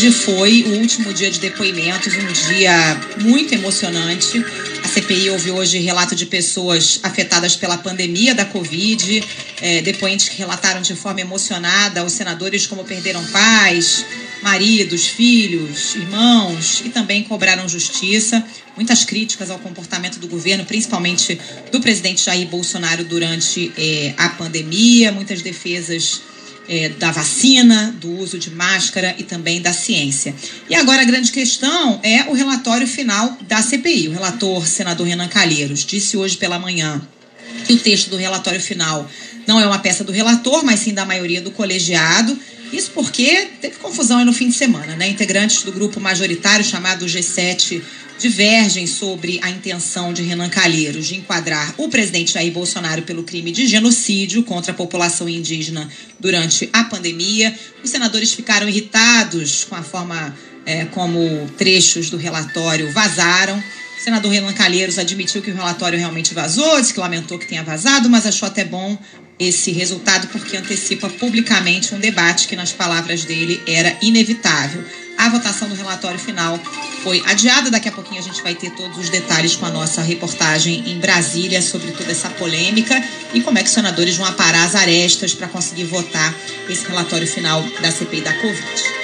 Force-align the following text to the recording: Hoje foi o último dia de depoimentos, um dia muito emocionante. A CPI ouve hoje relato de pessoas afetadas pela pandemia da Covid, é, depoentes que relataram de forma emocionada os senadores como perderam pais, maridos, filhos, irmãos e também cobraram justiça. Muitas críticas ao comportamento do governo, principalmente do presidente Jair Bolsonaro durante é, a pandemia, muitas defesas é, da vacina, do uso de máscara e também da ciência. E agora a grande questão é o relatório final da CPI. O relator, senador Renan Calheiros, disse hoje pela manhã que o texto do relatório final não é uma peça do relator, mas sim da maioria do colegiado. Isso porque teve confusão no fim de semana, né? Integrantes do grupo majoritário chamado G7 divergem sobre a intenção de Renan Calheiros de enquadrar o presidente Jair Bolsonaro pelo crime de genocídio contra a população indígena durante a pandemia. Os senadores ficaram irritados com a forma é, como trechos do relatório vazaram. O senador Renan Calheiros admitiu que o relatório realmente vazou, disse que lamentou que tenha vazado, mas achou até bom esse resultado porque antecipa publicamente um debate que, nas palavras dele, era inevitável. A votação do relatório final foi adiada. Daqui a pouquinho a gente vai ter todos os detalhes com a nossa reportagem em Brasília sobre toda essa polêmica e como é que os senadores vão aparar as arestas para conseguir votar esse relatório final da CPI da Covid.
Hoje 0.00 0.12
foi 0.12 0.62
o 0.62 0.78
último 0.78 1.12
dia 1.12 1.30
de 1.30 1.38
depoimentos, 1.38 2.14
um 2.16 2.32
dia 2.54 2.98
muito 3.18 3.52
emocionante. 3.52 4.42
A 4.82 4.88
CPI 4.88 5.28
ouve 5.28 5.50
hoje 5.50 5.78
relato 5.78 6.14
de 6.14 6.24
pessoas 6.24 7.00
afetadas 7.02 7.54
pela 7.54 7.76
pandemia 7.76 8.34
da 8.34 8.46
Covid, 8.46 9.22
é, 9.60 9.82
depoentes 9.82 10.30
que 10.30 10.38
relataram 10.38 10.80
de 10.80 10.94
forma 10.94 11.20
emocionada 11.20 12.02
os 12.02 12.14
senadores 12.14 12.66
como 12.66 12.82
perderam 12.82 13.22
pais, 13.26 14.06
maridos, 14.42 15.06
filhos, 15.06 15.94
irmãos 15.94 16.80
e 16.82 16.88
também 16.88 17.22
cobraram 17.22 17.68
justiça. 17.68 18.42
Muitas 18.74 19.04
críticas 19.04 19.50
ao 19.50 19.58
comportamento 19.58 20.18
do 20.18 20.28
governo, 20.28 20.64
principalmente 20.64 21.38
do 21.70 21.78
presidente 21.78 22.24
Jair 22.24 22.48
Bolsonaro 22.48 23.04
durante 23.04 23.70
é, 23.76 24.14
a 24.16 24.30
pandemia, 24.30 25.12
muitas 25.12 25.42
defesas 25.42 26.22
é, 26.68 26.88
da 26.90 27.10
vacina, 27.10 27.94
do 28.00 28.10
uso 28.18 28.38
de 28.38 28.50
máscara 28.50 29.14
e 29.18 29.24
também 29.24 29.60
da 29.60 29.72
ciência. 29.72 30.34
E 30.68 30.74
agora 30.74 31.02
a 31.02 31.04
grande 31.04 31.32
questão 31.32 32.00
é 32.02 32.24
o 32.30 32.32
relatório 32.32 32.86
final 32.86 33.36
da 33.48 33.62
CPI. 33.62 34.08
O 34.08 34.12
relator, 34.12 34.66
senador 34.66 35.06
Renan 35.06 35.28
Calheiros, 35.28 35.84
disse 35.84 36.16
hoje 36.16 36.36
pela 36.36 36.58
manhã 36.58 37.00
que 37.70 37.74
o 37.74 37.78
texto 37.78 38.10
do 38.10 38.16
relatório 38.16 38.60
final 38.60 39.08
não 39.46 39.60
é 39.60 39.66
uma 39.66 39.78
peça 39.78 40.02
do 40.02 40.12
relator, 40.12 40.64
mas 40.64 40.80
sim 40.80 40.92
da 40.92 41.04
maioria 41.04 41.40
do 41.40 41.50
colegiado. 41.50 42.36
Isso 42.72 42.90
porque 42.92 43.48
teve 43.60 43.76
confusão 43.76 44.24
no 44.24 44.32
fim 44.32 44.48
de 44.48 44.54
semana, 44.54 44.96
né? 44.96 45.08
Integrantes 45.08 45.62
do 45.62 45.72
grupo 45.72 46.00
majoritário 46.00 46.64
chamado 46.64 47.06
G7 47.06 47.80
divergem 48.18 48.86
sobre 48.86 49.40
a 49.42 49.50
intenção 49.50 50.12
de 50.12 50.22
Renan 50.22 50.48
Calheiros 50.50 51.06
de 51.06 51.16
enquadrar 51.16 51.74
o 51.78 51.88
presidente 51.88 52.34
Jair 52.34 52.52
Bolsonaro 52.52 53.02
pelo 53.02 53.22
crime 53.22 53.50
de 53.50 53.66
genocídio 53.66 54.42
contra 54.42 54.72
a 54.72 54.74
população 54.74 55.28
indígena 55.28 55.88
durante 56.18 56.68
a 56.72 56.84
pandemia. 56.84 57.54
Os 57.82 57.90
senadores 57.90 58.32
ficaram 58.32 58.68
irritados 58.68 59.64
com 59.64 59.74
a 59.74 59.82
forma 59.82 60.36
é, 60.66 60.84
como 60.86 61.48
trechos 61.56 62.10
do 62.10 62.16
relatório 62.16 62.92
vazaram. 62.92 63.62
O 64.00 64.02
senador 64.02 64.32
Renan 64.32 64.54
Calheiros 64.54 64.98
admitiu 64.98 65.42
que 65.42 65.50
o 65.50 65.54
relatório 65.54 65.98
realmente 65.98 66.32
vazou, 66.32 66.80
disse 66.80 66.94
que 66.94 66.98
lamentou 66.98 67.38
que 67.38 67.46
tenha 67.46 67.62
vazado, 67.62 68.08
mas 68.08 68.24
achou 68.24 68.46
até 68.46 68.64
bom 68.64 68.96
esse 69.38 69.72
resultado 69.72 70.26
porque 70.28 70.56
antecipa 70.56 71.06
publicamente 71.10 71.94
um 71.94 71.98
debate 71.98 72.48
que, 72.48 72.56
nas 72.56 72.72
palavras 72.72 73.24
dele, 73.24 73.62
era 73.68 73.94
inevitável. 74.00 74.82
A 75.18 75.28
votação 75.28 75.68
do 75.68 75.74
relatório 75.74 76.18
final 76.18 76.58
foi 77.02 77.22
adiada. 77.26 77.70
Daqui 77.70 77.90
a 77.90 77.92
pouquinho 77.92 78.22
a 78.22 78.24
gente 78.24 78.42
vai 78.42 78.54
ter 78.54 78.70
todos 78.70 78.96
os 78.96 79.10
detalhes 79.10 79.54
com 79.54 79.66
a 79.66 79.70
nossa 79.70 80.00
reportagem 80.00 80.90
em 80.90 80.98
Brasília 80.98 81.60
sobre 81.60 81.92
toda 81.92 82.10
essa 82.10 82.30
polêmica 82.30 83.04
e 83.34 83.42
como 83.42 83.58
é 83.58 83.62
que 83.62 83.68
os 83.68 83.74
senadores 83.74 84.16
vão 84.16 84.26
aparar 84.26 84.64
as 84.64 84.74
arestas 84.74 85.34
para 85.34 85.46
conseguir 85.46 85.84
votar 85.84 86.34
esse 86.70 86.86
relatório 86.88 87.26
final 87.26 87.62
da 87.82 87.92
CPI 87.92 88.22
da 88.22 88.32
Covid. 88.32 88.89